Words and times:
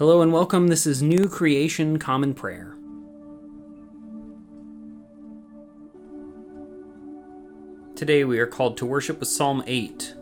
Hello 0.00 0.22
and 0.22 0.32
welcome. 0.32 0.68
This 0.68 0.86
is 0.86 1.02
New 1.02 1.28
Creation 1.28 1.98
Common 1.98 2.32
Prayer. 2.32 2.74
Today 7.94 8.24
we 8.24 8.38
are 8.38 8.46
called 8.46 8.78
to 8.78 8.86
worship 8.86 9.20
with 9.20 9.28
Psalm 9.28 9.62
8. 9.66 10.14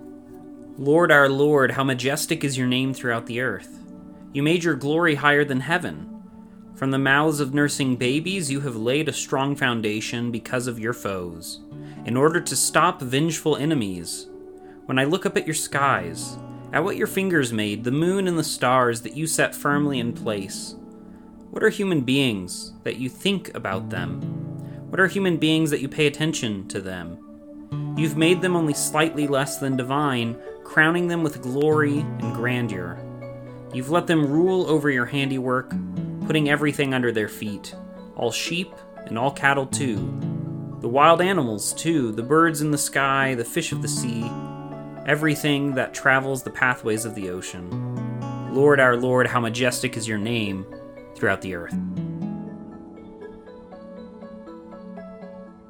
Lord 0.79 1.13
our 1.13 1.29
Lord, 1.29 1.71
how 1.71 1.85
majestic 1.85 2.43
is 2.43 2.59
your 2.59 2.67
name 2.67 2.93
throughout 2.93 3.27
the 3.27 3.41
earth. 3.41 3.79
You 4.33 4.43
made 4.43 4.65
your 4.65 4.75
glory 4.75 5.15
higher 5.15 5.45
than 5.45 5.61
heaven. 5.61 6.25
From 6.75 6.91
the 6.91 6.99
mouths 6.99 7.39
of 7.39 7.55
nursing 7.55 7.95
babies, 7.95 8.51
you 8.51 8.63
have 8.63 8.75
laid 8.75 9.09
a 9.09 9.13
strong 9.13 9.55
foundation 9.55 10.33
because 10.33 10.67
of 10.67 10.81
your 10.81 10.93
foes, 10.93 11.61
in 12.05 12.17
order 12.17 12.41
to 12.41 12.57
stop 12.57 13.01
vengeful 13.01 13.55
enemies. 13.55 14.27
When 14.87 14.99
I 14.99 15.05
look 15.05 15.25
up 15.25 15.37
at 15.37 15.47
your 15.47 15.55
skies, 15.55 16.37
at 16.73 16.85
what 16.85 16.97
your 16.97 17.07
fingers 17.07 17.53
made, 17.53 17.85
the 17.85 17.91
moon 17.91 18.29
and 18.29 18.39
the 18.39 18.45
stars 18.45 19.01
that 19.03 19.17
you 19.17 19.27
set 19.27 19.55
firmly 19.55 19.99
in 19.99 20.13
place. 20.13 20.75
What 21.51 21.63
are 21.63 21.71
human 21.71 22.03
beings 22.03 22.75
that 22.83 22.97
you 22.97 23.09
think 23.09 23.55
about 23.55 23.91
them? 23.91 24.21
What 24.91 25.01
are 25.01 25.07
human 25.07 25.39
beings 25.39 25.71
that 25.71 25.81
you 25.81 25.89
pay 25.89 26.07
attention 26.07 26.69
to 26.69 26.81
them? 26.81 27.19
You've 27.97 28.17
made 28.17 28.43
them 28.43 28.55
only 28.55 28.75
slightly 28.75 29.27
less 29.27 29.59
than 29.59 29.77
divine, 29.77 30.37
crowning 30.65 31.09
them 31.09 31.23
with 31.23 31.43
glory 31.43 32.01
and 32.01 32.35
grandeur. 32.35 32.99
You've 33.73 33.91
let 33.91 34.07
them 34.07 34.31
rule 34.31 34.69
over 34.69 34.91
your 34.91 35.07
handiwork, 35.07 35.75
putting 36.27 36.49
everything 36.49 36.95
under 36.95 37.13
their 37.13 37.29
feet 37.29 37.75
all 38.15 38.33
sheep 38.33 38.75
and 39.07 39.17
all 39.17 39.31
cattle, 39.31 39.67
too. 39.67 39.97
The 40.81 40.89
wild 40.89 41.21
animals, 41.21 41.73
too, 41.73 42.11
the 42.13 42.23
birds 42.23 42.61
in 42.61 42.73
the 42.73 42.79
sky, 42.79 43.35
the 43.37 43.45
fish 43.45 43.71
of 43.71 43.81
the 43.81 43.89
sea 43.89 44.29
everything 45.09 45.75
that 45.75 45.95
travels 45.95 46.43
the 46.43 46.51
pathways 46.51 47.07
of 47.07 47.15
the 47.15 47.31
ocean. 47.31 47.71
Lord 48.55 48.79
our 48.79 48.95
Lord, 48.95 49.27
how 49.27 49.41
majestic 49.41 49.97
is 49.97 50.07
your 50.07 50.19
name 50.19 50.67
throughout 51.17 51.41
the 51.41 51.55
earth. 51.55 51.75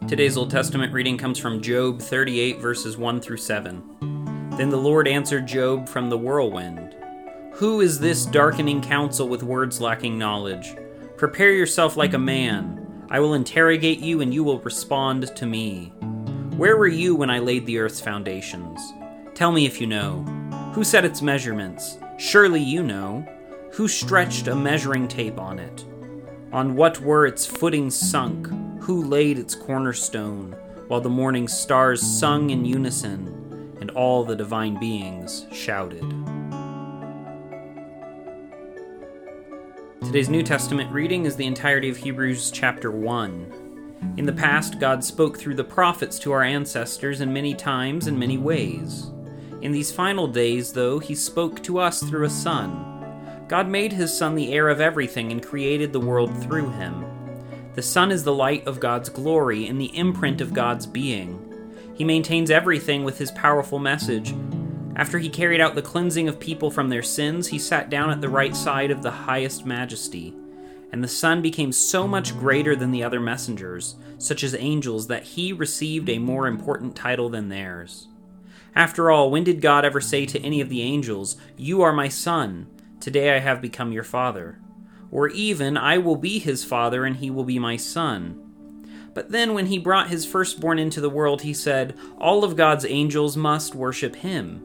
Today's 0.08 0.36
Old 0.36 0.50
Testament 0.50 0.92
reading 0.92 1.16
comes 1.16 1.38
from 1.38 1.62
Job 1.62 2.02
38, 2.02 2.58
verses 2.58 2.96
1 2.96 3.20
through 3.20 3.36
7. 3.36 4.50
Then 4.56 4.70
the 4.70 4.76
Lord 4.76 5.06
answered 5.06 5.46
Job 5.46 5.88
from 5.88 6.10
the 6.10 6.18
whirlwind 6.18 6.96
Who 7.52 7.80
is 7.80 8.00
this 8.00 8.26
darkening 8.26 8.82
counsel 8.82 9.28
with 9.28 9.44
words 9.44 9.80
lacking 9.80 10.18
knowledge? 10.18 10.74
Prepare 11.16 11.52
yourself 11.52 11.96
like 11.96 12.14
a 12.14 12.18
man. 12.18 13.06
I 13.08 13.20
will 13.20 13.34
interrogate 13.34 14.00
you, 14.00 14.20
and 14.20 14.34
you 14.34 14.42
will 14.42 14.58
respond 14.58 15.36
to 15.36 15.46
me. 15.46 15.92
Where 16.56 16.76
were 16.76 16.88
you 16.88 17.14
when 17.14 17.30
I 17.30 17.38
laid 17.38 17.66
the 17.66 17.78
earth's 17.78 18.00
foundations? 18.00 18.80
Tell 19.38 19.52
me 19.52 19.66
if 19.66 19.80
you 19.80 19.86
know. 19.86 20.24
Who 20.74 20.82
set 20.82 21.04
its 21.04 21.22
measurements? 21.22 21.98
Surely 22.16 22.60
you 22.60 22.82
know. 22.82 23.24
Who 23.74 23.86
stretched 23.86 24.48
a 24.48 24.56
measuring 24.56 25.06
tape 25.06 25.38
on 25.38 25.60
it? 25.60 25.84
On 26.50 26.74
what 26.74 27.00
were 27.00 27.24
its 27.24 27.46
footings 27.46 27.94
sunk? 27.94 28.48
Who 28.82 29.04
laid 29.04 29.38
its 29.38 29.54
cornerstone, 29.54 30.56
while 30.88 31.00
the 31.00 31.08
morning 31.08 31.46
stars 31.46 32.02
sung 32.02 32.50
in 32.50 32.64
unison, 32.64 33.76
and 33.80 33.92
all 33.92 34.24
the 34.24 34.34
divine 34.34 34.76
beings 34.80 35.46
shouted? 35.52 36.02
Today's 40.00 40.28
New 40.28 40.42
Testament 40.42 40.90
reading 40.90 41.26
is 41.26 41.36
the 41.36 41.46
entirety 41.46 41.88
of 41.88 41.98
Hebrews 41.98 42.50
chapter 42.50 42.90
1. 42.90 44.14
In 44.16 44.26
the 44.26 44.32
past, 44.32 44.80
God 44.80 45.04
spoke 45.04 45.38
through 45.38 45.54
the 45.54 45.62
prophets 45.62 46.18
to 46.18 46.32
our 46.32 46.42
ancestors 46.42 47.20
in 47.20 47.32
many 47.32 47.54
times 47.54 48.08
and 48.08 48.18
many 48.18 48.36
ways. 48.36 49.12
In 49.60 49.72
these 49.72 49.90
final 49.90 50.28
days, 50.28 50.72
though, 50.72 51.00
he 51.00 51.14
spoke 51.14 51.62
to 51.64 51.78
us 51.78 52.02
through 52.02 52.24
a 52.24 52.30
Son. 52.30 53.44
God 53.48 53.68
made 53.68 53.92
his 53.92 54.16
Son 54.16 54.34
the 54.34 54.52
heir 54.52 54.68
of 54.68 54.80
everything 54.80 55.32
and 55.32 55.44
created 55.44 55.92
the 55.92 56.00
world 56.00 56.36
through 56.42 56.70
him. 56.70 57.04
The 57.74 57.82
Son 57.82 58.12
is 58.12 58.22
the 58.22 58.34
light 58.34 58.66
of 58.66 58.78
God's 58.78 59.08
glory 59.08 59.66
and 59.66 59.80
the 59.80 59.96
imprint 59.96 60.40
of 60.40 60.54
God's 60.54 60.86
being. 60.86 61.44
He 61.94 62.04
maintains 62.04 62.50
everything 62.50 63.02
with 63.02 63.18
his 63.18 63.32
powerful 63.32 63.80
message. 63.80 64.32
After 64.94 65.18
he 65.18 65.28
carried 65.28 65.60
out 65.60 65.74
the 65.74 65.82
cleansing 65.82 66.28
of 66.28 66.38
people 66.38 66.70
from 66.70 66.88
their 66.88 67.02
sins, 67.02 67.48
he 67.48 67.58
sat 67.58 67.90
down 67.90 68.10
at 68.10 68.20
the 68.20 68.28
right 68.28 68.54
side 68.54 68.92
of 68.92 69.02
the 69.02 69.10
highest 69.10 69.66
majesty. 69.66 70.34
And 70.92 71.02
the 71.02 71.08
Son 71.08 71.42
became 71.42 71.72
so 71.72 72.06
much 72.06 72.38
greater 72.38 72.76
than 72.76 72.92
the 72.92 73.02
other 73.02 73.20
messengers, 73.20 73.96
such 74.18 74.44
as 74.44 74.54
angels, 74.54 75.08
that 75.08 75.24
he 75.24 75.52
received 75.52 76.08
a 76.08 76.18
more 76.18 76.46
important 76.46 76.94
title 76.94 77.28
than 77.28 77.48
theirs. 77.48 78.08
After 78.78 79.10
all, 79.10 79.32
when 79.32 79.42
did 79.42 79.60
God 79.60 79.84
ever 79.84 80.00
say 80.00 80.24
to 80.26 80.40
any 80.40 80.60
of 80.60 80.68
the 80.68 80.82
angels, 80.82 81.36
You 81.56 81.82
are 81.82 81.92
my 81.92 82.08
son, 82.08 82.68
today 83.00 83.34
I 83.34 83.40
have 83.40 83.60
become 83.60 83.90
your 83.90 84.04
father? 84.04 84.60
Or 85.10 85.28
even, 85.30 85.76
I 85.76 85.98
will 85.98 86.14
be 86.14 86.38
his 86.38 86.62
father, 86.62 87.04
and 87.04 87.16
he 87.16 87.28
will 87.28 87.42
be 87.42 87.58
my 87.58 87.76
son? 87.76 88.40
But 89.14 89.32
then, 89.32 89.52
when 89.52 89.66
he 89.66 89.78
brought 89.78 90.10
his 90.10 90.24
firstborn 90.24 90.78
into 90.78 91.00
the 91.00 91.10
world, 91.10 91.42
he 91.42 91.52
said, 91.52 91.98
All 92.18 92.44
of 92.44 92.54
God's 92.54 92.84
angels 92.84 93.36
must 93.36 93.74
worship 93.74 94.14
him. 94.14 94.64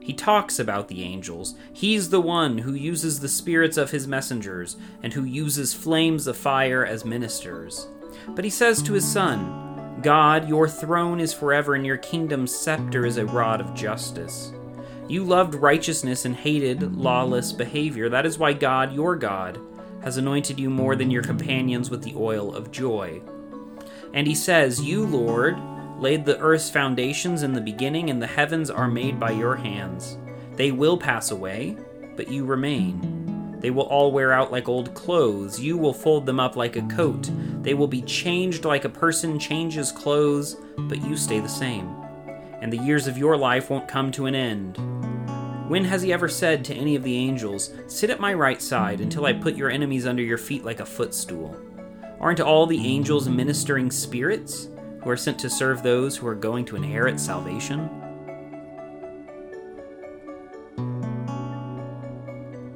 He 0.00 0.12
talks 0.12 0.58
about 0.58 0.88
the 0.88 1.04
angels. 1.04 1.54
He's 1.72 2.10
the 2.10 2.20
one 2.20 2.58
who 2.58 2.74
uses 2.74 3.20
the 3.20 3.28
spirits 3.28 3.76
of 3.76 3.92
his 3.92 4.08
messengers, 4.08 4.76
and 5.00 5.12
who 5.12 5.22
uses 5.22 5.72
flames 5.72 6.26
of 6.26 6.36
fire 6.36 6.84
as 6.84 7.04
ministers. 7.04 7.86
But 8.30 8.42
he 8.42 8.50
says 8.50 8.82
to 8.82 8.94
his 8.94 9.06
son, 9.06 9.63
God, 10.02 10.48
your 10.48 10.68
throne 10.68 11.20
is 11.20 11.32
forever, 11.32 11.74
and 11.74 11.86
your 11.86 11.96
kingdom's 11.96 12.54
scepter 12.54 13.06
is 13.06 13.16
a 13.16 13.26
rod 13.26 13.60
of 13.60 13.74
justice. 13.74 14.52
You 15.08 15.22
loved 15.22 15.54
righteousness 15.54 16.24
and 16.24 16.34
hated 16.34 16.96
lawless 16.96 17.52
behavior. 17.52 18.08
That 18.08 18.26
is 18.26 18.38
why 18.38 18.54
God, 18.54 18.92
your 18.92 19.16
God, 19.16 19.60
has 20.02 20.16
anointed 20.16 20.58
you 20.58 20.70
more 20.70 20.96
than 20.96 21.10
your 21.10 21.22
companions 21.22 21.90
with 21.90 22.02
the 22.02 22.14
oil 22.16 22.54
of 22.54 22.70
joy. 22.70 23.20
And 24.12 24.26
he 24.26 24.34
says, 24.34 24.82
You, 24.82 25.06
Lord, 25.06 25.58
laid 25.98 26.24
the 26.24 26.38
earth's 26.38 26.70
foundations 26.70 27.42
in 27.42 27.52
the 27.52 27.60
beginning, 27.60 28.10
and 28.10 28.20
the 28.20 28.26
heavens 28.26 28.70
are 28.70 28.88
made 28.88 29.20
by 29.20 29.30
your 29.30 29.56
hands. 29.56 30.18
They 30.56 30.70
will 30.70 30.96
pass 30.96 31.30
away, 31.30 31.76
but 32.16 32.28
you 32.28 32.44
remain. 32.44 33.58
They 33.60 33.70
will 33.70 33.84
all 33.84 34.12
wear 34.12 34.32
out 34.32 34.52
like 34.52 34.68
old 34.68 34.94
clothes. 34.94 35.58
You 35.58 35.78
will 35.78 35.94
fold 35.94 36.26
them 36.26 36.38
up 36.38 36.56
like 36.56 36.76
a 36.76 36.82
coat. 36.82 37.30
They 37.64 37.72
will 37.72 37.88
be 37.88 38.02
changed 38.02 38.66
like 38.66 38.84
a 38.84 38.90
person 38.90 39.38
changes 39.38 39.90
clothes, 39.90 40.58
but 40.76 41.02
you 41.02 41.16
stay 41.16 41.40
the 41.40 41.48
same. 41.48 41.88
And 42.60 42.70
the 42.70 42.78
years 42.78 43.06
of 43.06 43.16
your 43.16 43.38
life 43.38 43.70
won't 43.70 43.88
come 43.88 44.12
to 44.12 44.26
an 44.26 44.34
end. 44.34 44.76
When 45.70 45.84
has 45.86 46.02
he 46.02 46.12
ever 46.12 46.28
said 46.28 46.62
to 46.66 46.74
any 46.74 46.94
of 46.94 47.02
the 47.02 47.16
angels, 47.16 47.72
Sit 47.86 48.10
at 48.10 48.20
my 48.20 48.34
right 48.34 48.60
side 48.60 49.00
until 49.00 49.24
I 49.24 49.32
put 49.32 49.56
your 49.56 49.70
enemies 49.70 50.06
under 50.06 50.22
your 50.22 50.36
feet 50.36 50.62
like 50.62 50.80
a 50.80 50.86
footstool? 50.86 51.56
Aren't 52.20 52.40
all 52.40 52.66
the 52.66 52.86
angels 52.86 53.30
ministering 53.30 53.90
spirits 53.90 54.68
who 55.02 55.08
are 55.08 55.16
sent 55.16 55.38
to 55.38 55.48
serve 55.48 55.82
those 55.82 56.18
who 56.18 56.26
are 56.26 56.34
going 56.34 56.66
to 56.66 56.76
inherit 56.76 57.18
salvation? 57.18 58.03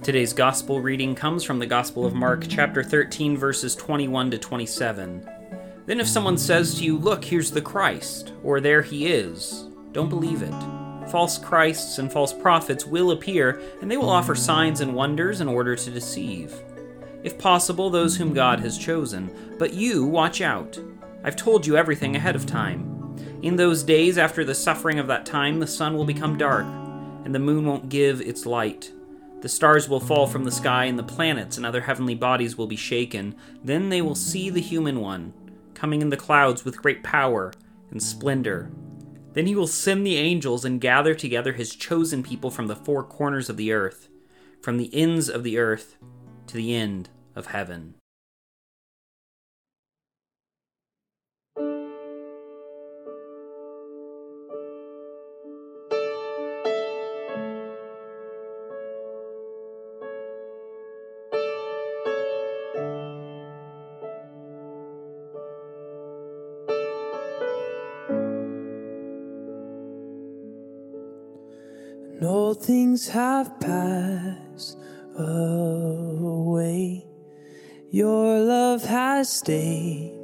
Today's 0.09 0.33
gospel 0.33 0.81
reading 0.81 1.15
comes 1.15 1.45
from 1.45 1.59
the 1.59 1.67
Gospel 1.67 2.07
of 2.07 2.15
Mark, 2.15 2.47
chapter 2.49 2.83
13, 2.83 3.37
verses 3.37 3.77
21 3.77 4.31
to 4.31 4.39
27. 4.39 5.29
Then, 5.85 6.01
if 6.01 6.09
someone 6.09 6.39
says 6.39 6.77
to 6.77 6.85
you, 6.85 6.97
Look, 6.97 7.23
here's 7.23 7.51
the 7.51 7.61
Christ, 7.61 8.33
or 8.43 8.59
there 8.59 8.81
he 8.81 9.09
is, 9.09 9.69
don't 9.93 10.09
believe 10.09 10.41
it. 10.41 11.11
False 11.11 11.37
Christs 11.37 11.99
and 11.99 12.11
false 12.11 12.33
prophets 12.33 12.87
will 12.87 13.11
appear, 13.11 13.61
and 13.83 13.91
they 13.91 13.99
will 13.99 14.09
offer 14.09 14.35
signs 14.35 14.81
and 14.81 14.95
wonders 14.95 15.43
in 15.43 15.47
order 15.47 15.77
to 15.77 15.91
deceive. 15.91 16.55
If 17.23 17.37
possible, 17.37 17.91
those 17.91 18.17
whom 18.17 18.33
God 18.33 18.61
has 18.61 18.79
chosen. 18.79 19.31
But 19.59 19.75
you, 19.75 20.07
watch 20.07 20.41
out. 20.41 20.79
I've 21.23 21.37
told 21.37 21.67
you 21.67 21.77
everything 21.77 22.17
ahead 22.17 22.35
of 22.35 22.47
time. 22.47 23.15
In 23.43 23.57
those 23.57 23.83
days 23.83 24.17
after 24.17 24.43
the 24.43 24.55
suffering 24.55 24.99
of 24.99 25.07
that 25.09 25.27
time, 25.27 25.61
the 25.61 25.67
sun 25.67 25.95
will 25.95 26.07
become 26.07 26.39
dark, 26.39 26.65
and 27.27 27.35
the 27.35 27.39
moon 27.39 27.67
won't 27.67 27.91
give 27.91 28.23
its 28.23 28.47
light 28.47 28.91
the 29.41 29.49
stars 29.49 29.89
will 29.89 30.01
fall 30.01 30.27
from 30.27 30.45
the 30.45 30.51
sky, 30.51 30.87
and 30.87 30.99
the 30.99 31.03
planets 31.03 31.57
and 31.57 31.65
other 31.65 31.83
heavenly 31.83 32.15
bodies 32.15 32.59
will 32.59 32.67
be 32.67 32.77
shaken. 32.77 33.35
Then 33.63 33.89
they 33.89 34.03
will 34.03 34.15
see 34.15 34.51
the 34.51 34.61
human 34.61 35.01
one, 35.01 35.33
coming 35.75 36.03
in 36.03 36.11
the 36.11 36.17
clouds 36.17 36.65
with 36.65 36.83
great 36.83 37.03
power 37.05 37.53
and 37.91 38.03
splendor. 38.03 38.71
Then 39.35 39.47
he 39.47 39.55
will 39.55 39.69
send 39.69 40.05
the 40.05 40.17
angels 40.17 40.65
and 40.65 40.81
gather 40.81 41.15
together 41.15 41.53
his 41.53 41.77
chosen 41.77 42.23
people 42.23 42.51
from 42.51 42.67
the 42.67 42.77
four 42.77 43.05
corners 43.05 43.49
of 43.49 43.57
the 43.57 43.73
earth, 43.73 44.09
from 44.61 44.77
the 44.77 44.93
ends 44.93 45.29
of 45.29 45.45
the 45.45 45.59
earth 45.59 45.97
to 46.49 46.57
the 46.57 46.75
end 46.75 47.11
of 47.37 47.47
heaven. 47.47 47.95
Things 72.61 73.09
have 73.09 73.59
passed 73.61 74.79
away. 75.17 77.07
Your 77.91 78.41
love 78.41 78.85
has 78.85 79.33
stayed 79.33 80.15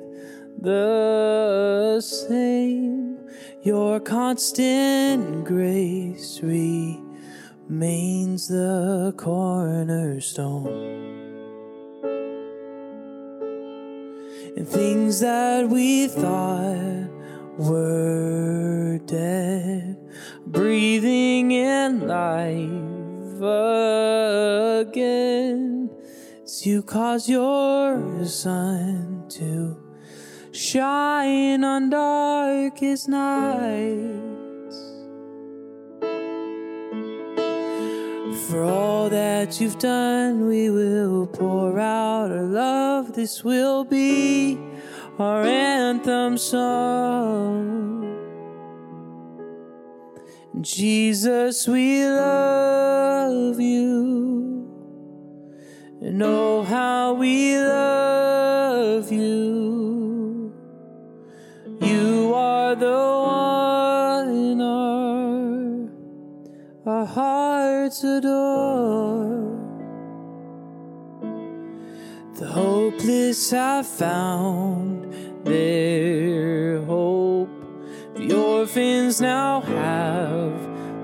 the 0.60 2.00
same. 2.00 3.18
Your 3.62 4.00
constant 4.00 5.44
grace 5.44 6.40
remains 6.42 8.48
the 8.48 9.14
cornerstone. 9.16 11.12
And 14.56 14.68
things 14.68 15.20
that 15.20 15.68
we 15.68 16.08
thought 16.08 17.08
were 17.58 18.98
dead, 19.06 19.93
breathing 20.54 21.50
in 21.50 22.06
life 22.06 23.42
again. 24.80 25.90
As 26.44 26.64
you 26.64 26.82
cause 26.82 27.28
your 27.28 28.24
sun 28.24 29.24
to 29.30 29.76
shine 30.52 31.64
on 31.64 31.90
darkest 31.90 33.08
nights. 33.08 34.78
For 38.48 38.62
all 38.62 39.08
that 39.10 39.60
you've 39.60 39.80
done, 39.80 40.46
we 40.46 40.70
will 40.70 41.26
pour 41.26 41.80
out 41.80 42.30
our 42.30 42.44
love. 42.44 43.14
This 43.14 43.42
will 43.42 43.84
be 43.84 44.58
our 45.18 45.42
anthem 45.42 46.38
song. 46.38 47.53
Jesus, 50.60 51.66
we 51.66 52.06
love 52.06 53.58
you. 53.60 54.70
And 56.00 56.22
oh, 56.22 56.62
how 56.62 57.14
we 57.14 57.58
love 57.58 59.10
you. 59.10 60.54
You 61.80 62.34
are 62.34 62.76
the 62.76 62.86
one 62.86 64.60
our, 64.60 65.90
our 66.86 67.04
hearts 67.04 68.04
adore. 68.04 69.54
The 72.34 72.46
hopeless 72.46 73.50
have 73.50 73.86
found 73.86 75.12
their 75.44 75.44
hope. 75.44 75.44
The 75.44 75.54
now 79.20 79.60
have 79.60 80.52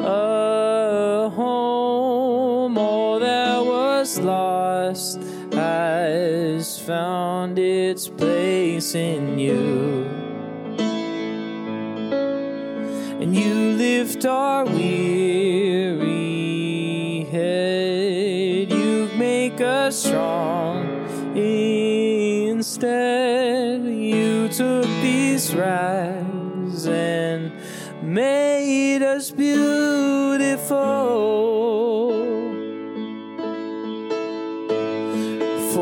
a 0.01 1.29
home. 1.31 2.79
All 2.79 3.21
that 3.21 3.65
was 3.65 4.19
lost 4.19 5.21
has 5.53 6.79
found 6.79 7.59
its 7.59 8.09
place 8.09 8.95
in 8.95 9.39
you. 9.39 10.07
And 13.21 13.37
you 13.37 13.55
lift 13.77 14.25
our 14.25 14.65
weary 14.65 16.09
head. 17.31 18.73
You 18.73 19.11
make 19.17 19.61
us 19.61 20.05
strong 20.05 20.87
instead. 21.37 22.91
You 23.85 24.49
took 24.49 24.87
these 25.03 25.55
rags 25.55 26.10
For 30.71 30.77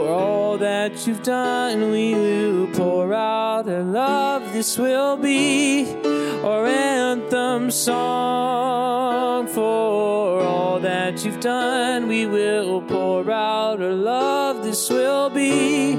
all 0.09 0.57
that 0.57 1.07
you've 1.07 1.23
done, 1.23 1.91
we 1.91 2.15
will 2.15 2.69
pour 2.69 3.13
out 3.13 3.69
our 3.69 3.83
love. 3.83 4.55
This 4.55 4.79
will 4.79 5.19
be 5.19 5.95
our 6.43 6.65
anthem 6.65 7.71
song. 7.71 9.47
For 9.49 10.41
all 10.43 10.81
that 10.81 11.23
you've 11.23 11.41
done, 11.41 12.09
we 12.09 12.25
will 12.25 12.81
pour 12.81 13.31
out 13.31 13.83
our 13.83 13.93
love. 13.93 14.65
This 14.65 14.89
will 14.89 15.29
be 15.29 15.97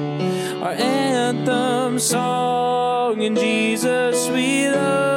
our 0.63 0.73
anthem 0.73 1.99
song. 1.99 3.21
In 3.21 3.35
Jesus, 3.35 4.29
we 4.29 4.67
love 4.67 5.08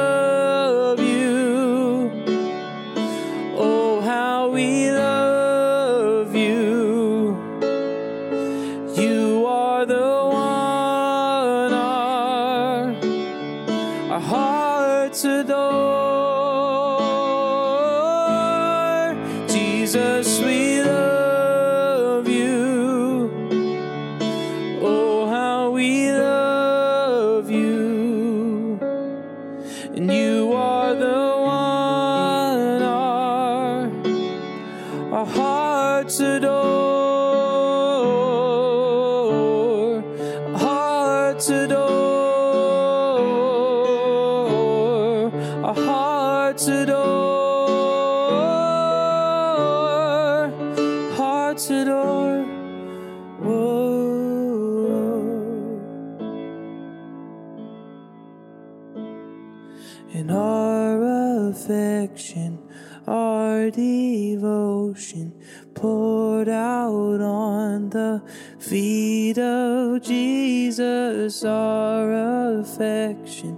Jesus, 70.23 71.43
our 71.43 72.59
affection, 72.61 73.57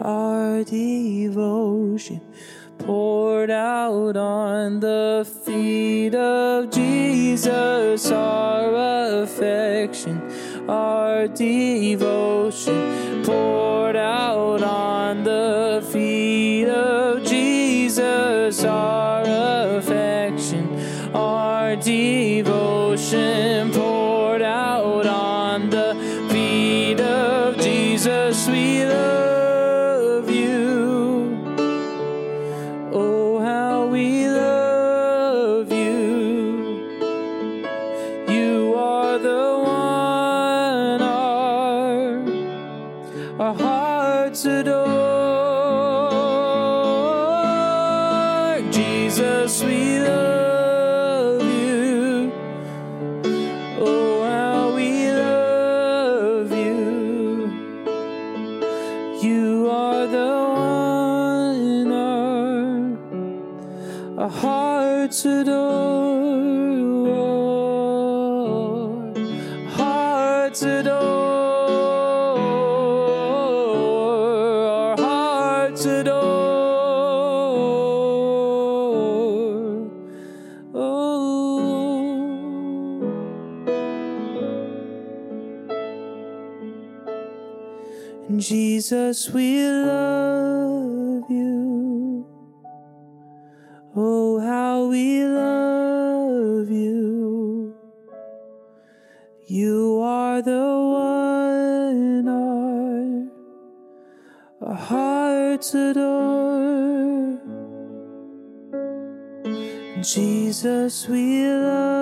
our 0.00 0.64
devotion 0.64 2.22
poured 2.78 3.50
out 3.50 4.16
on 4.16 4.80
the 4.80 5.28
feet 5.44 6.14
of 6.14 6.70
Jesus, 6.70 8.10
our 8.10 9.22
affection, 9.22 10.16
our 10.70 11.28
devotion 11.28 13.22
poured 13.22 13.96
out 13.96 14.62
on 14.62 15.22
the 15.24 15.86
feet 15.92 16.68
of 16.68 17.22
Jesus, 17.24 18.64
our 18.64 18.99
Jesus. 28.46 28.79
hearts 65.10 65.24
adore, 65.24 65.58
hearts 69.66 70.62
adore, 70.62 70.94
our 74.70 74.96
hearts 74.96 75.84
adore. 75.84 76.20
Oh. 80.72 81.10
Jesus, 88.38 89.28
we 89.30 89.66
love. 89.66 90.09
Oh, 94.02 94.40
how 94.40 94.86
we 94.86 95.26
love 95.26 96.70
you. 96.70 97.74
You 99.46 100.00
are 100.00 100.40
the 100.40 100.68
one 100.96 102.26
our, 104.62 104.74
hearts 104.74 105.74
adore. 105.74 107.40
Jesus, 110.00 111.06
we 111.06 111.44
love 111.46 111.99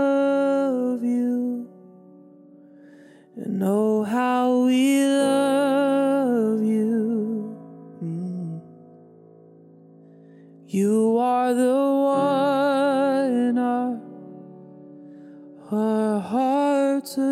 The 17.16 17.22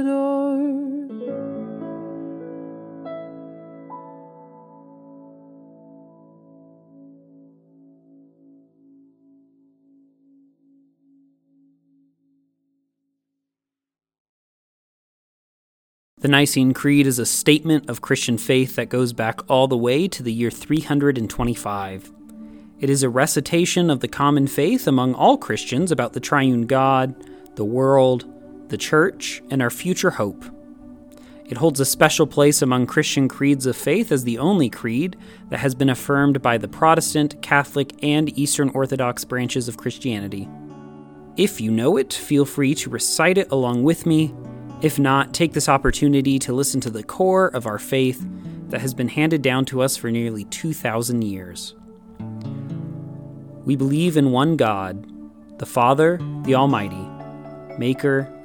Nicene 16.23 16.73
Creed 16.73 17.07
is 17.07 17.19
a 17.19 17.27
statement 17.27 17.91
of 17.91 18.01
Christian 18.01 18.39
faith 18.39 18.77
that 18.77 18.89
goes 18.89 19.13
back 19.13 19.41
all 19.51 19.69
the 19.69 19.77
way 19.77 20.09
to 20.09 20.23
the 20.23 20.33
year 20.33 20.51
325. 20.51 22.13
It 22.81 22.89
is 22.89 23.03
a 23.03 23.11
recitation 23.11 23.91
of 23.91 24.01
the 24.01 24.09
common 24.09 24.47
faith 24.47 24.87
among 24.87 25.13
all 25.13 25.37
Christians 25.37 25.93
about 25.93 26.15
the 26.15 26.21
triune 26.21 26.67
God, 26.67 27.15
the 27.57 27.65
world, 27.67 28.25
the 28.69 28.77
church, 28.77 29.43
and 29.51 29.63
our 29.63 29.71
future 29.71 30.11
hope. 30.11 30.45
It 31.49 31.59
holds 31.59 31.79
a 31.79 31.85
special 31.85 32.27
place 32.27 32.61
among 32.61 32.87
Christian 32.87 33.29
creeds 33.29 33.67
of 33.67 33.77
faith 33.77 34.11
as 34.11 34.25
the 34.25 34.39
only 34.39 34.69
creed 34.69 35.17
that 35.49 35.61
has 35.61 35.77
been 35.77 35.91
affirmed 35.91 36.43
by 36.43 36.59
the 36.59 36.67
Protestant, 36.67 37.41
Catholic, 37.41 37.93
and 38.03 38.37
Eastern 38.37 38.69
Orthodox 38.71 39.25
branches 39.25 39.69
of 39.69 39.77
Christianity. 39.77 40.49
If 41.37 41.61
you 41.61 41.71
know 41.71 41.99
it, 41.99 42.13
feel 42.13 42.45
free 42.45 42.75
to 42.77 42.91
recite 42.91 43.39
it 43.39 43.53
along 43.53 43.85
with 43.85 44.07
me. 44.07 44.35
If 44.83 44.99
not, 44.99 45.35
take 45.35 45.53
this 45.53 45.69
opportunity 45.69 46.39
to 46.41 46.53
listen 46.53 46.81
to 46.81 46.91
the 46.91 47.05
core 47.05 47.49
of 47.49 47.67
our 47.67 47.79
faith 47.79 48.27
that 48.69 48.81
has 48.81 48.95
been 48.95 49.09
handed 49.09 49.43
down 49.43 49.67
to 49.67 49.83
us 49.83 49.97
for 49.97 50.11
nearly 50.11 50.45
2,000 50.45 51.23
years. 51.23 51.77
We 53.65 53.77
believe 53.77 54.17
in 54.17 54.33
one 54.33 54.57
God, 54.57 55.07
the 55.59 55.67
Father, 55.67 56.19
the 56.43 56.57
Almighty, 56.57 57.09
maker 57.79 58.33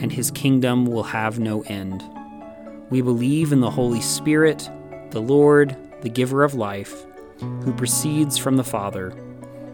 and 0.00 0.12
his 0.12 0.30
kingdom 0.30 0.86
will 0.86 1.02
have 1.02 1.38
no 1.38 1.62
end. 1.62 2.02
We 2.90 3.02
believe 3.02 3.52
in 3.52 3.60
the 3.60 3.70
Holy 3.70 4.00
Spirit, 4.00 4.70
the 5.10 5.20
Lord, 5.20 5.76
the 6.00 6.08
giver 6.08 6.44
of 6.44 6.54
life, 6.54 7.04
who 7.40 7.72
proceeds 7.72 8.38
from 8.38 8.56
the 8.56 8.64
Father. 8.64 9.14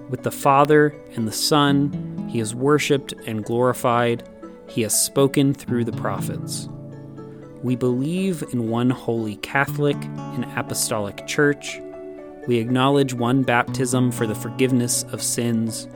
With 0.08 0.22
the 0.22 0.30
Father 0.30 0.94
and 1.14 1.26
the 1.26 1.32
Son, 1.32 2.28
he 2.30 2.40
is 2.40 2.54
worshiped 2.54 3.12
and 3.26 3.44
glorified. 3.44 4.28
He 4.68 4.82
has 4.82 5.00
spoken 5.00 5.54
through 5.54 5.84
the 5.84 5.92
prophets. 5.92 6.68
We 7.62 7.76
believe 7.76 8.42
in 8.52 8.68
one 8.68 8.90
holy 8.90 9.36
Catholic 9.36 9.96
and 9.96 10.44
Apostolic 10.56 11.26
Church. 11.26 11.80
We 12.46 12.58
acknowledge 12.58 13.14
one 13.14 13.42
baptism 13.42 14.12
for 14.12 14.26
the 14.26 14.34
forgiveness 14.34 15.04
of 15.04 15.22
sins. 15.22 15.88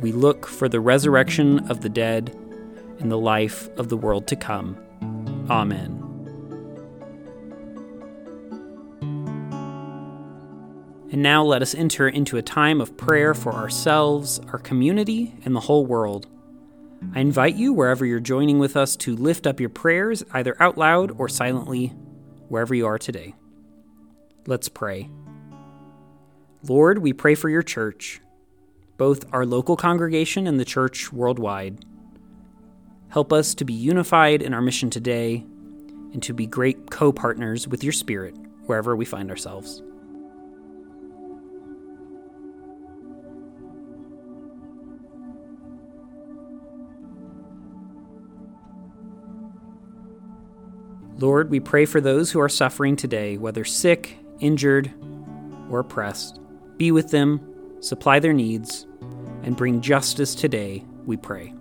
We 0.00 0.12
look 0.12 0.46
for 0.46 0.68
the 0.68 0.80
resurrection 0.80 1.70
of 1.70 1.80
the 1.82 1.88
dead 1.88 2.36
and 3.00 3.10
the 3.10 3.18
life 3.18 3.68
of 3.78 3.88
the 3.88 3.96
world 3.96 4.26
to 4.28 4.36
come. 4.36 4.76
Amen. 5.50 6.04
And 11.10 11.22
now 11.22 11.42
let 11.42 11.62
us 11.62 11.74
enter 11.74 12.06
into 12.06 12.36
a 12.36 12.42
time 12.42 12.80
of 12.80 12.96
prayer 12.96 13.32
for 13.32 13.52
ourselves, 13.52 14.40
our 14.52 14.58
community, 14.58 15.34
and 15.44 15.56
the 15.56 15.60
whole 15.60 15.86
world. 15.86 16.26
I 17.14 17.20
invite 17.20 17.54
you, 17.54 17.72
wherever 17.72 18.04
you're 18.04 18.20
joining 18.20 18.58
with 18.58 18.76
us, 18.76 18.94
to 18.96 19.16
lift 19.16 19.46
up 19.46 19.58
your 19.58 19.70
prayers, 19.70 20.22
either 20.32 20.60
out 20.60 20.76
loud 20.76 21.12
or 21.18 21.28
silently, 21.28 21.88
wherever 22.48 22.74
you 22.74 22.86
are 22.86 22.98
today. 22.98 23.34
Let's 24.46 24.68
pray. 24.68 25.08
Lord, 26.62 26.98
we 26.98 27.12
pray 27.12 27.34
for 27.34 27.48
your 27.48 27.62
church, 27.62 28.20
both 28.96 29.24
our 29.32 29.46
local 29.46 29.76
congregation 29.76 30.46
and 30.46 30.58
the 30.60 30.64
church 30.64 31.12
worldwide. 31.12 31.84
Help 33.10 33.32
us 33.32 33.54
to 33.54 33.64
be 33.64 33.72
unified 33.72 34.42
in 34.42 34.52
our 34.52 34.60
mission 34.60 34.90
today 34.90 35.44
and 36.12 36.22
to 36.22 36.34
be 36.34 36.46
great 36.46 36.90
co 36.90 37.12
partners 37.12 37.66
with 37.66 37.82
your 37.82 37.92
Spirit 37.92 38.34
wherever 38.66 38.94
we 38.94 39.04
find 39.04 39.30
ourselves. 39.30 39.82
Lord, 51.18 51.50
we 51.50 51.58
pray 51.58 51.84
for 51.84 52.00
those 52.00 52.30
who 52.30 52.40
are 52.40 52.48
suffering 52.48 52.94
today, 52.94 53.38
whether 53.38 53.64
sick, 53.64 54.18
injured, 54.38 54.92
or 55.68 55.80
oppressed. 55.80 56.40
Be 56.76 56.92
with 56.92 57.10
them, 57.10 57.40
supply 57.80 58.20
their 58.20 58.32
needs, 58.32 58.86
and 59.42 59.56
bring 59.56 59.80
justice 59.80 60.36
today, 60.36 60.84
we 61.06 61.16
pray. 61.16 61.52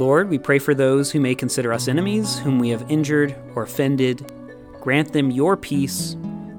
Lord, 0.00 0.30
we 0.30 0.38
pray 0.38 0.58
for 0.58 0.74
those 0.74 1.12
who 1.12 1.20
may 1.20 1.34
consider 1.34 1.74
us 1.74 1.86
enemies, 1.86 2.38
whom 2.38 2.58
we 2.58 2.70
have 2.70 2.90
injured 2.90 3.36
or 3.54 3.64
offended. 3.64 4.32
Grant 4.80 5.12
them 5.12 5.30
your 5.30 5.58
peace 5.58 6.12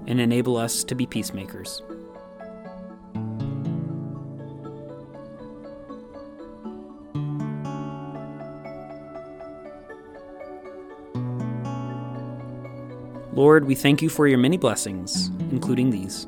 and 0.05 0.21
enable 0.21 0.57
us 0.57 0.83
to 0.83 0.93
be 0.93 1.07
peacemakers. 1.07 1.81
Lord, 13.33 13.65
we 13.65 13.73
thank 13.73 14.03
you 14.03 14.09
for 14.09 14.27
your 14.27 14.37
many 14.37 14.57
blessings, 14.57 15.31
including 15.49 15.89
these. 15.89 16.27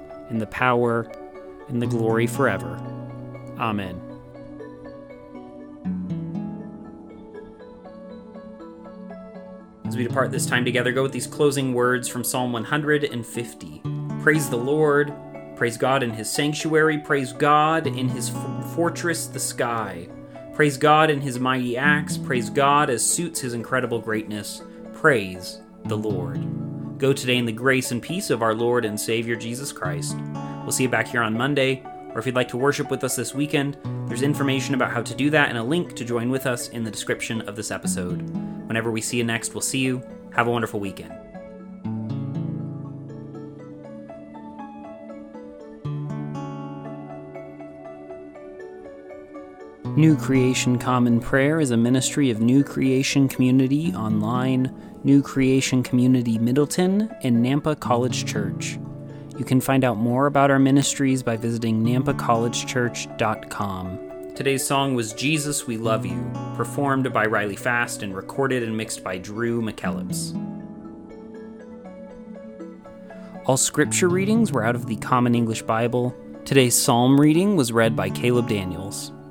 and 0.31 0.41
the 0.41 0.47
power, 0.47 1.11
and 1.67 1.81
the 1.81 1.87
glory 1.87 2.25
forever. 2.25 2.75
Amen. 3.59 4.01
As 9.85 9.97
we 9.97 10.05
depart 10.05 10.31
this 10.31 10.45
time 10.45 10.63
together, 10.63 10.93
go 10.93 11.03
with 11.03 11.11
these 11.11 11.27
closing 11.27 11.73
words 11.73 12.07
from 12.07 12.23
Psalm 12.23 12.53
150. 12.53 13.81
Praise 14.21 14.49
the 14.49 14.55
Lord, 14.55 15.13
praise 15.57 15.75
God 15.75 16.01
in 16.01 16.11
his 16.11 16.31
sanctuary, 16.31 16.97
praise 16.97 17.33
God 17.33 17.87
in 17.87 18.07
his 18.07 18.31
fortress, 18.73 19.27
the 19.27 19.39
sky. 19.39 20.07
Praise 20.53 20.77
God 20.77 21.09
in 21.09 21.19
his 21.19 21.39
mighty 21.39 21.75
acts, 21.75 22.17
praise 22.17 22.49
God 22.49 22.89
as 22.89 23.05
suits 23.05 23.41
his 23.41 23.53
incredible 23.53 23.99
greatness. 23.99 24.61
Praise 24.93 25.61
the 25.85 25.97
Lord. 25.97 26.60
Go 27.01 27.13
today 27.13 27.37
in 27.37 27.47
the 27.47 27.51
grace 27.51 27.89
and 27.89 27.99
peace 27.99 28.29
of 28.29 28.43
our 28.43 28.53
Lord 28.53 28.85
and 28.85 28.99
Savior 28.99 29.35
Jesus 29.35 29.71
Christ. 29.71 30.15
We'll 30.61 30.71
see 30.71 30.83
you 30.83 30.89
back 30.89 31.07
here 31.07 31.23
on 31.23 31.35
Monday, 31.35 31.81
or 32.13 32.19
if 32.19 32.27
you'd 32.27 32.35
like 32.35 32.49
to 32.49 32.57
worship 32.57 32.91
with 32.91 33.03
us 33.03 33.15
this 33.15 33.33
weekend, 33.33 33.75
there's 34.05 34.21
information 34.21 34.75
about 34.75 34.91
how 34.91 35.01
to 35.01 35.15
do 35.15 35.31
that 35.31 35.49
and 35.49 35.57
a 35.57 35.63
link 35.63 35.95
to 35.95 36.05
join 36.05 36.29
with 36.29 36.45
us 36.45 36.69
in 36.69 36.83
the 36.83 36.91
description 36.91 37.41
of 37.49 37.55
this 37.55 37.71
episode. 37.71 38.21
Whenever 38.67 38.91
we 38.91 39.01
see 39.01 39.17
you 39.17 39.23
next, 39.23 39.55
we'll 39.55 39.61
see 39.61 39.79
you. 39.79 40.03
Have 40.35 40.45
a 40.45 40.51
wonderful 40.51 40.79
weekend. 40.79 41.20
New 49.97 50.15
Creation 50.15 50.79
Common 50.79 51.19
Prayer 51.19 51.59
is 51.59 51.71
a 51.71 51.77
ministry 51.77 52.29
of 52.29 52.39
New 52.39 52.63
Creation 52.63 53.27
Community 53.27 53.93
Online, 53.93 54.73
New 55.03 55.21
Creation 55.21 55.83
Community 55.83 56.39
Middleton, 56.39 57.13
and 57.23 57.45
Nampa 57.45 57.77
College 57.77 58.25
Church. 58.25 58.79
You 59.37 59.43
can 59.43 59.59
find 59.59 59.83
out 59.83 59.97
more 59.97 60.27
about 60.27 60.49
our 60.49 60.59
ministries 60.59 61.21
by 61.21 61.35
visiting 61.35 61.83
nampacollegechurch.com. 61.83 64.33
Today's 64.33 64.65
song 64.65 64.95
was 64.95 65.11
Jesus 65.11 65.67
We 65.67 65.75
Love 65.75 66.05
You, 66.05 66.31
performed 66.55 67.11
by 67.11 67.25
Riley 67.25 67.57
Fast 67.57 68.01
and 68.01 68.15
recorded 68.15 68.63
and 68.63 68.77
mixed 68.77 69.03
by 69.03 69.17
Drew 69.17 69.61
McKellips. 69.61 70.37
All 73.45 73.57
scripture 73.57 74.07
readings 74.07 74.53
were 74.53 74.63
out 74.63 74.75
of 74.75 74.85
the 74.85 74.95
Common 74.95 75.35
English 75.35 75.63
Bible. 75.63 76.15
Today's 76.45 76.81
psalm 76.81 77.19
reading 77.19 77.57
was 77.57 77.73
read 77.73 77.93
by 77.93 78.09
Caleb 78.09 78.47
Daniels. 78.47 79.11